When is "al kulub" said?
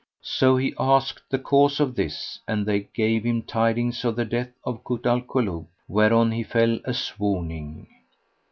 5.05-5.67